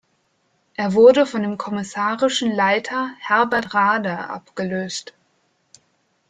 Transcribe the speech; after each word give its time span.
Er 0.73 0.93
wurde 0.95 1.27
von 1.27 1.43
dem 1.43 1.59
kommissarischen 1.59 2.51
Leiter 2.51 3.11
Herbert 3.19 3.75
Rader 3.75 4.31
abgelöst. 4.31 5.13